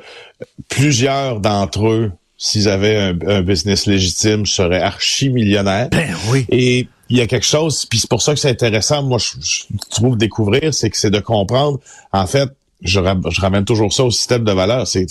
plusieurs 0.68 1.38
d'entre 1.38 1.86
eux 1.86 2.12
s'ils 2.36 2.68
avaient 2.68 2.96
un, 2.96 3.42
business 3.42 3.86
légitime, 3.86 4.44
seraient 4.44 4.80
archi-millionnaires. 4.80 5.88
Ben 5.90 6.14
oui. 6.30 6.44
Et 6.50 6.88
il 7.08 7.18
y 7.18 7.20
a 7.20 7.26
quelque 7.26 7.46
chose, 7.46 7.86
puis 7.86 7.98
c'est 7.98 8.08
pour 8.08 8.22
ça 8.22 8.34
que 8.34 8.40
c'est 8.40 8.50
intéressant, 8.50 9.02
moi, 9.02 9.18
je, 9.18 9.64
trouve 9.90 10.16
découvrir, 10.16 10.72
c'est 10.72 10.90
que 10.90 10.96
c'est 10.96 11.10
de 11.10 11.20
comprendre, 11.20 11.78
en 12.12 12.26
fait, 12.26 12.48
je, 12.80 13.00
je, 13.30 13.40
ramène 13.40 13.64
toujours 13.64 13.92
ça 13.92 14.04
au 14.04 14.10
système 14.10 14.44
de 14.44 14.52
valeurs, 14.52 14.86
c'est 14.86 15.06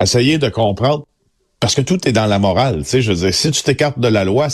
essayer 0.00 0.38
de 0.38 0.48
comprendre 0.48 1.06
parce 1.62 1.76
que 1.76 1.80
tout 1.80 2.08
est 2.08 2.12
dans 2.12 2.26
la 2.26 2.40
morale, 2.40 2.78
tu 2.78 2.86
sais, 2.86 3.02
je 3.02 3.12
veux 3.12 3.18
dire, 3.18 3.32
si 3.32 3.48
tu 3.52 3.62
t'écartes 3.62 4.00
de 4.00 4.08
la 4.08 4.24
loi, 4.24 4.48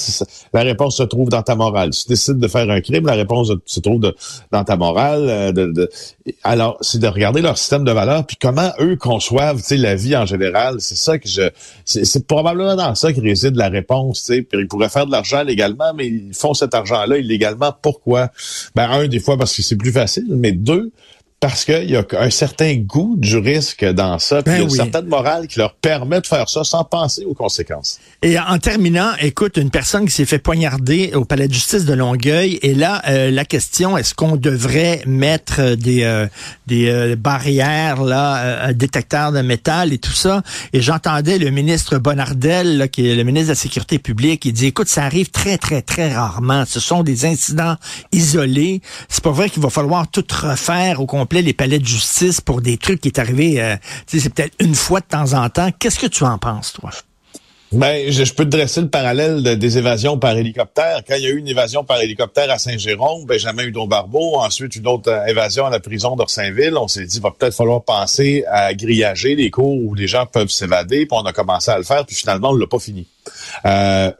la 0.52 0.60
réponse 0.60 0.98
se 0.98 1.02
trouve 1.04 1.30
dans 1.30 1.40
ta 1.40 1.56
morale. 1.56 1.94
Si 1.94 2.04
tu 2.04 2.10
décides 2.10 2.36
de 2.36 2.48
faire 2.48 2.68
un 2.68 2.82
crime, 2.82 3.06
la 3.06 3.14
réponse 3.14 3.50
se 3.64 3.80
trouve 3.80 4.12
dans 4.52 4.64
ta 4.64 4.76
morale. 4.76 5.54
Euh, 5.56 5.86
alors, 6.44 6.76
c'est 6.82 6.98
de 6.98 7.06
regarder 7.06 7.40
leur 7.40 7.56
système 7.56 7.84
de 7.84 7.92
valeurs, 7.92 8.26
puis 8.26 8.36
comment 8.38 8.72
eux 8.78 8.96
conçoivent, 8.96 9.56
tu 9.56 9.68
sais, 9.68 9.76
la 9.78 9.94
vie 9.94 10.14
en 10.16 10.26
général. 10.26 10.82
C'est 10.82 10.98
ça 10.98 11.18
que 11.18 11.26
je, 11.26 11.48
c'est 11.86 12.26
probablement 12.26 12.76
dans 12.76 12.94
ça 12.94 13.10
que 13.10 13.22
réside 13.22 13.56
la 13.56 13.70
réponse, 13.70 14.24
tu 14.24 14.34
sais. 14.34 14.42
Puis 14.42 14.60
ils 14.60 14.68
pourraient 14.68 14.90
faire 14.90 15.06
de 15.06 15.12
l'argent 15.12 15.42
légalement, 15.42 15.94
mais 15.94 16.08
ils 16.08 16.34
font 16.34 16.52
cet 16.52 16.74
argent-là 16.74 17.16
illégalement. 17.16 17.74
Pourquoi? 17.80 18.28
Ben 18.74 18.90
un, 18.90 19.08
des 19.08 19.20
fois 19.20 19.38
parce 19.38 19.56
que 19.56 19.62
c'est 19.62 19.76
plus 19.76 19.92
facile, 19.92 20.26
mais 20.28 20.52
deux, 20.52 20.92
parce 21.40 21.64
qu'il 21.64 21.88
y 21.88 21.96
a 21.96 22.04
un 22.18 22.30
certain 22.30 22.74
goût 22.74 23.14
du 23.16 23.38
risque 23.38 23.84
dans 23.84 24.18
ça, 24.18 24.42
puis 24.42 24.52
Ben 24.52 24.56
il 24.56 24.58
y 24.58 24.60
a 24.60 24.64
une 24.64 24.70
oui. 24.72 24.76
certaine 24.76 25.06
morale 25.06 25.46
qui 25.46 25.60
leur 25.60 25.72
permet 25.74 26.20
de 26.20 26.26
faire 26.26 26.48
ça 26.48 26.64
sans 26.64 26.82
penser 26.82 27.24
aux 27.24 27.34
conséquences. 27.34 28.00
Et 28.22 28.36
en 28.40 28.58
terminant, 28.58 29.10
écoute, 29.20 29.56
une 29.56 29.70
personne 29.70 30.06
qui 30.06 30.10
s'est 30.10 30.24
fait 30.24 30.40
poignarder 30.40 31.12
au 31.14 31.24
palais 31.24 31.46
de 31.46 31.54
justice 31.54 31.84
de 31.84 31.94
Longueuil, 31.94 32.58
et 32.62 32.74
là, 32.74 33.02
euh, 33.06 33.30
la 33.30 33.44
question, 33.44 33.96
est-ce 33.96 34.14
qu'on 34.14 34.34
devrait 34.34 35.02
mettre 35.06 35.76
des, 35.76 36.02
euh, 36.02 36.26
des 36.66 36.88
euh, 36.88 37.14
barrières, 37.14 38.02
là, 38.02 38.38
euh, 38.38 38.68
un 38.70 38.72
détecteur 38.72 39.30
de 39.30 39.40
métal 39.40 39.92
et 39.92 39.98
tout 39.98 40.12
ça? 40.12 40.42
Et 40.72 40.80
j'entendais 40.80 41.38
le 41.38 41.50
ministre 41.50 41.98
Bonardel, 41.98 42.78
là, 42.78 42.88
qui 42.88 43.08
est 43.08 43.14
le 43.14 43.22
ministre 43.22 43.46
de 43.46 43.52
la 43.52 43.60
Sécurité 43.60 44.00
publique, 44.00 44.44
il 44.44 44.52
dit, 44.52 44.66
écoute, 44.66 44.88
ça 44.88 45.04
arrive 45.04 45.30
très, 45.30 45.56
très, 45.56 45.82
très 45.82 46.12
rarement. 46.12 46.64
Ce 46.66 46.80
sont 46.80 47.04
des 47.04 47.26
incidents 47.26 47.76
isolés. 48.10 48.82
C'est 49.08 49.22
pas 49.22 49.30
vrai 49.30 49.48
qu'il 49.50 49.62
va 49.62 49.70
falloir 49.70 50.08
tout 50.08 50.24
refaire 50.32 51.00
au 51.00 51.06
complet 51.06 51.27
les 51.36 51.52
palais 51.52 51.78
de 51.78 51.86
justice 51.86 52.40
pour 52.40 52.60
des 52.60 52.76
trucs 52.76 53.00
qui 53.00 53.08
est 53.08 53.18
arrivé, 53.18 53.60
euh, 53.60 53.76
c'est 54.06 54.32
peut-être 54.32 54.54
une 54.60 54.74
fois 54.74 55.00
de 55.00 55.06
temps 55.06 55.34
en 55.34 55.48
temps. 55.48 55.70
Qu'est-ce 55.78 55.98
que 55.98 56.06
tu 56.06 56.24
en 56.24 56.38
penses, 56.38 56.72
toi? 56.72 56.90
Ben, 57.70 58.10
je, 58.10 58.32
peux 58.32 58.44
te 58.46 58.50
dresser 58.56 58.80
le 58.80 58.88
parallèle 58.88 59.42
de- 59.42 59.54
des 59.54 59.76
évasions 59.76 60.18
par 60.18 60.34
hélicoptère. 60.38 61.02
Quand 61.06 61.16
il 61.16 61.22
y 61.22 61.26
a 61.26 61.28
eu 61.28 61.36
une 61.36 61.48
évasion 61.48 61.84
par 61.84 62.00
hélicoptère 62.00 62.50
à 62.50 62.56
Saint-Jérôme, 62.58 63.26
Benjamin 63.26 63.64
Hudon-Barbeau, 63.64 64.36
ensuite 64.38 64.74
une 64.76 64.86
autre 64.86 65.10
euh, 65.10 65.26
évasion 65.26 65.66
à 65.66 65.70
la 65.70 65.78
prison 65.78 66.16
d'Orsainville, 66.16 66.78
on 66.78 66.88
s'est 66.88 67.04
dit, 67.04 67.20
va 67.20 67.30
peut-être 67.30 67.54
falloir 67.54 67.82
penser 67.82 68.44
à 68.50 68.72
grillager 68.72 69.34
les 69.34 69.50
cours 69.50 69.76
où 69.76 69.94
les 69.94 70.06
gens 70.06 70.24
peuvent 70.24 70.48
s'évader, 70.48 71.04
puis 71.04 71.08
on 71.20 71.26
a 71.26 71.34
commencé 71.34 71.70
à 71.70 71.76
le 71.76 71.84
faire, 71.84 72.06
puis 72.06 72.16
finalement, 72.16 72.50
on 72.50 72.54
l'a 72.54 72.66
pas 72.66 72.78
fini. 72.78 73.06
Euh, 73.66 74.12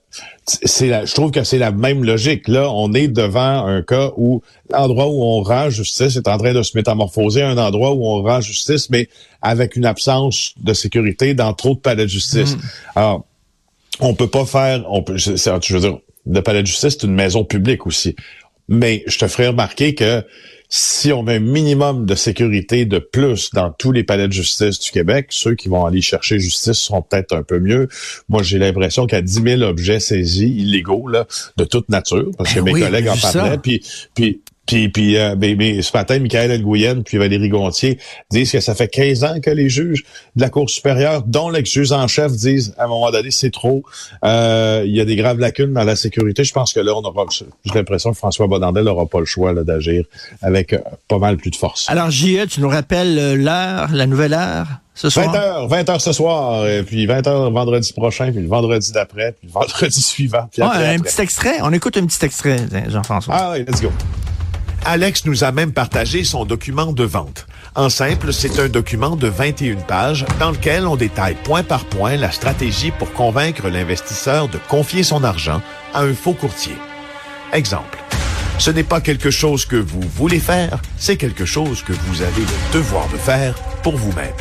c'est 0.46 0.88
la, 0.88 1.04
je 1.04 1.12
trouve 1.14 1.30
que 1.30 1.44
c'est 1.44 1.58
la 1.58 1.70
même 1.72 2.04
logique. 2.04 2.48
Là, 2.48 2.70
on 2.72 2.94
est 2.94 3.08
devant 3.08 3.66
un 3.66 3.82
cas 3.82 4.12
où 4.16 4.42
l'endroit 4.70 5.06
où 5.08 5.22
on 5.22 5.42
rend 5.42 5.68
justice 5.68 6.16
est 6.16 6.26
en 6.26 6.38
train 6.38 6.54
de 6.54 6.62
se 6.62 6.76
métamorphoser 6.76 7.42
à 7.42 7.50
un 7.50 7.58
endroit 7.58 7.92
où 7.92 8.06
on 8.06 8.22
rend 8.22 8.40
justice, 8.40 8.88
mais 8.88 9.08
avec 9.42 9.76
une 9.76 9.84
absence 9.84 10.54
de 10.58 10.72
sécurité 10.72 11.34
dans 11.34 11.52
trop 11.52 11.74
de 11.74 11.80
palais 11.80 12.04
de 12.04 12.08
justice. 12.10 12.56
Alors, 12.96 13.26
on 14.00 14.14
peut 14.14 14.28
pas 14.28 14.46
faire, 14.46 14.84
on 14.88 15.02
peut, 15.02 15.16
je, 15.18 15.36
c'est- 15.36 15.50
je 15.66 15.74
veux 15.74 15.80
dire, 15.80 15.98
le 16.26 16.40
palais 16.40 16.62
de 16.62 16.66
justice, 16.66 16.96
c'est 16.98 17.06
une 17.06 17.14
maison 17.14 17.44
publique 17.44 17.86
aussi. 17.86 18.16
Mais 18.68 19.02
je 19.06 19.18
te 19.18 19.28
ferai 19.28 19.48
remarquer 19.48 19.94
que 19.94 20.24
si 20.68 21.12
on 21.12 21.22
met 21.22 21.36
un 21.36 21.40
minimum 21.40 22.04
de 22.04 22.14
sécurité 22.14 22.84
de 22.84 22.98
plus 22.98 23.50
dans 23.54 23.70
tous 23.70 23.90
les 23.90 24.04
palais 24.04 24.28
de 24.28 24.32
justice 24.32 24.78
du 24.78 24.90
Québec, 24.90 25.28
ceux 25.30 25.54
qui 25.54 25.68
vont 25.68 25.86
aller 25.86 26.02
chercher 26.02 26.38
justice 26.38 26.78
seront 26.78 27.00
peut-être 27.00 27.34
un 27.34 27.42
peu 27.42 27.58
mieux. 27.58 27.88
Moi, 28.28 28.42
j'ai 28.42 28.58
l'impression 28.58 29.06
qu'il 29.06 29.16
y 29.16 29.18
a 29.18 29.22
10 29.22 29.42
000 29.42 29.62
objets 29.62 29.98
saisis 29.98 30.48
illégaux 30.48 31.08
là, 31.08 31.26
de 31.56 31.64
toute 31.64 31.88
nature, 31.88 32.30
parce 32.36 32.52
que 32.52 32.60
Ben 32.60 32.74
mes 32.74 32.80
collègues 32.80 33.08
en 33.08 33.16
parlaient. 33.16 33.58
Puis, 33.58 33.82
puis, 34.14 34.42
puis, 34.68 34.88
puis 34.90 35.16
euh, 35.16 35.34
ben, 35.34 35.56
ben, 35.56 35.82
ce 35.82 35.90
matin, 35.96 36.18
Michael 36.20 36.62
Nguyen 36.62 37.02
puis 37.02 37.18
Valérie 37.18 37.48
Gontier 37.48 37.98
disent 38.30 38.52
que 38.52 38.60
ça 38.60 38.74
fait 38.74 38.86
15 38.86 39.24
ans 39.24 39.40
que 39.42 39.50
les 39.50 39.68
juges 39.68 40.04
de 40.36 40.42
la 40.42 40.50
Cour 40.50 40.70
supérieure, 40.70 41.22
dont 41.26 41.48
l'ex-juge 41.48 41.90
en 41.90 42.06
chef, 42.06 42.30
disent 42.32 42.74
à 42.78 42.84
un 42.84 42.88
moment 42.88 43.10
donné, 43.10 43.30
c'est 43.30 43.50
trop. 43.50 43.82
Euh, 44.24 44.82
il 44.86 44.94
y 44.94 45.00
a 45.00 45.04
des 45.04 45.16
graves 45.16 45.38
lacunes 45.40 45.72
dans 45.72 45.84
la 45.84 45.96
sécurité. 45.96 46.44
Je 46.44 46.52
pense 46.52 46.72
que 46.72 46.80
là, 46.80 46.92
on 46.94 47.00
aura, 47.02 47.24
j'ai 47.30 47.74
l'impression 47.74 48.12
que 48.12 48.18
François 48.18 48.46
Bonandel 48.46 48.84
n'aura 48.84 49.06
pas 49.06 49.20
le 49.20 49.24
choix 49.26 49.52
là, 49.52 49.64
d'agir 49.64 50.04
avec 50.42 50.74
euh, 50.74 50.78
pas 51.08 51.18
mal 51.18 51.38
plus 51.38 51.50
de 51.50 51.56
force. 51.56 51.86
Alors, 51.88 52.10
J.E., 52.10 52.46
tu 52.46 52.60
nous 52.60 52.68
rappelles 52.68 53.18
euh, 53.18 53.34
l'heure, 53.36 53.88
la 53.92 54.06
nouvelle 54.06 54.34
heure, 54.34 54.66
ce 54.94 55.08
soir? 55.08 55.32
20h, 55.34 55.84
20h 55.84 55.98
ce 56.00 56.12
soir, 56.12 56.66
et 56.68 56.82
puis 56.82 57.06
20h 57.06 57.52
vendredi 57.52 57.92
prochain, 57.94 58.30
puis 58.32 58.42
le 58.42 58.48
vendredi 58.48 58.92
d'après, 58.92 59.32
puis 59.32 59.46
le 59.48 59.52
vendredi 59.52 60.02
suivant, 60.02 60.46
puis 60.52 60.60
Ah, 60.60 60.66
après, 60.72 60.86
un 60.88 60.98
après. 60.98 61.08
petit 61.10 61.22
extrait? 61.22 61.56
On 61.62 61.72
écoute 61.72 61.96
un 61.96 62.04
petit 62.04 62.22
extrait, 62.24 62.58
Jean-François. 62.88 63.34
Ah 63.34 63.52
oui, 63.54 63.64
let's 63.66 63.80
go. 63.80 63.88
Alex 64.90 65.26
nous 65.26 65.44
a 65.44 65.52
même 65.52 65.72
partagé 65.72 66.24
son 66.24 66.46
document 66.46 66.94
de 66.94 67.04
vente. 67.04 67.46
En 67.74 67.90
simple, 67.90 68.32
c'est 68.32 68.58
un 68.58 68.70
document 68.70 69.16
de 69.16 69.28
21 69.28 69.76
pages 69.82 70.24
dans 70.40 70.50
lequel 70.50 70.86
on 70.86 70.96
détaille 70.96 71.36
point 71.44 71.62
par 71.62 71.84
point 71.84 72.16
la 72.16 72.30
stratégie 72.30 72.90
pour 72.90 73.12
convaincre 73.12 73.68
l'investisseur 73.68 74.48
de 74.48 74.56
confier 74.56 75.02
son 75.02 75.24
argent 75.24 75.60
à 75.92 76.04
un 76.04 76.14
faux 76.14 76.32
courtier. 76.32 76.72
Exemple. 77.52 77.98
Ce 78.58 78.70
n'est 78.70 78.82
pas 78.82 79.02
quelque 79.02 79.30
chose 79.30 79.66
que 79.66 79.76
vous 79.76 80.00
voulez 80.00 80.40
faire, 80.40 80.80
c'est 80.96 81.18
quelque 81.18 81.44
chose 81.44 81.82
que 81.82 81.92
vous 81.92 82.22
avez 82.22 82.40
le 82.40 82.72
devoir 82.72 83.06
de 83.10 83.18
faire 83.18 83.56
pour 83.82 83.98
vous-même. 83.98 84.32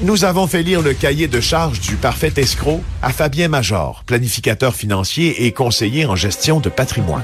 Nous 0.00 0.24
avons 0.24 0.46
fait 0.46 0.62
lire 0.62 0.80
le 0.80 0.94
cahier 0.94 1.28
de 1.28 1.40
charges 1.42 1.80
du 1.80 1.96
parfait 1.96 2.32
escroc 2.38 2.82
à 3.02 3.12
Fabien 3.12 3.48
Major, 3.48 4.02
planificateur 4.06 4.74
financier 4.74 5.44
et 5.44 5.52
conseiller 5.52 6.06
en 6.06 6.16
gestion 6.16 6.58
de 6.58 6.70
patrimoine. 6.70 7.22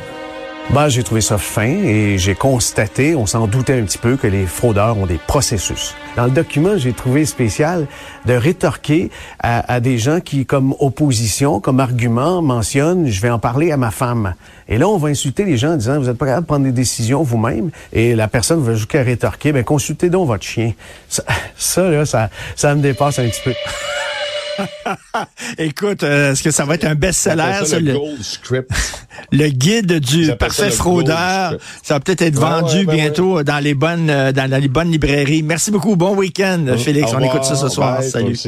Ben, 0.70 0.90
j'ai 0.90 1.02
trouvé 1.02 1.22
ça 1.22 1.38
fin 1.38 1.66
et 1.66 2.18
j'ai 2.18 2.34
constaté, 2.34 3.14
on 3.14 3.24
s'en 3.24 3.46
doutait 3.46 3.80
un 3.80 3.84
petit 3.84 3.96
peu, 3.96 4.16
que 4.16 4.26
les 4.26 4.44
fraudeurs 4.44 4.98
ont 4.98 5.06
des 5.06 5.16
processus. 5.16 5.94
Dans 6.14 6.26
le 6.26 6.30
document, 6.30 6.76
j'ai 6.76 6.92
trouvé 6.92 7.24
spécial 7.24 7.86
de 8.26 8.34
rétorquer 8.34 9.10
à, 9.38 9.72
à 9.72 9.80
des 9.80 9.96
gens 9.96 10.20
qui, 10.20 10.44
comme 10.44 10.74
opposition, 10.78 11.58
comme 11.58 11.80
argument, 11.80 12.42
mentionnent 12.42 13.06
«je 13.08 13.20
vais 13.22 13.30
en 13.30 13.38
parler 13.38 13.72
à 13.72 13.78
ma 13.78 13.90
femme». 13.90 14.34
Et 14.68 14.76
là, 14.76 14.86
on 14.88 14.98
va 14.98 15.08
insulter 15.08 15.46
les 15.46 15.56
gens 15.56 15.72
en 15.72 15.76
disant 15.76 15.98
«vous 16.00 16.06
n'êtes 16.06 16.18
pas 16.18 16.26
capable 16.26 16.44
de 16.44 16.48
prendre 16.48 16.64
des 16.64 16.72
décisions 16.72 17.22
vous-même» 17.22 17.70
et 17.94 18.14
la 18.14 18.28
personne 18.28 18.62
va 18.62 18.74
jusqu'à 18.74 19.02
rétorquer 19.02 19.52
«ben 19.54 19.64
consultez 19.64 20.10
donc 20.10 20.26
votre 20.26 20.44
chien». 20.44 20.74
Ça, 21.08 21.24
ça, 21.56 21.88
là, 21.88 22.04
ça, 22.04 22.28
ça 22.56 22.74
me 22.74 22.82
dépasse 22.82 23.18
un 23.18 23.26
petit 23.26 23.40
peu. 23.42 23.54
Écoute, 25.58 26.02
euh, 26.02 26.32
est-ce 26.32 26.42
que 26.42 26.50
ça 26.50 26.64
va 26.64 26.74
être 26.74 26.84
un 26.84 26.94
best-seller, 26.94 27.64
ça 27.64 27.78
le 27.78 27.92
le, 27.92 27.98
Gold 27.98 28.22
Script. 28.22 28.70
le 29.32 29.48
guide 29.48 30.00
du 30.00 30.34
parfait 30.36 30.70
fraudeur? 30.70 31.56
Ça 31.82 31.94
va 31.94 32.00
peut-être 32.00 32.22
être 32.22 32.36
vendu 32.36 32.78
ouais, 32.78 32.84
ben 32.84 32.94
bientôt 32.96 33.42
dans 33.42 33.58
les 33.58 33.74
bonnes, 33.74 34.10
euh, 34.10 34.32
dans 34.32 34.60
les 34.60 34.68
bonnes 34.68 34.90
librairies. 34.90 35.42
Merci 35.42 35.70
beaucoup. 35.70 35.96
Bon 35.96 36.14
week-end, 36.14 36.64
Félix. 36.76 37.12
Au 37.12 37.16
On 37.16 37.20
écoute 37.20 37.44
ça 37.44 37.56
ce 37.56 37.68
soir. 37.68 37.98
Bye, 37.98 38.10
Salut. 38.10 38.38